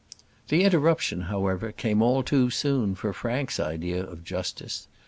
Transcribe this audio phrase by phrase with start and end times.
[0.47, 4.87] The interruption however came, all too soon for Frank's idea of justice.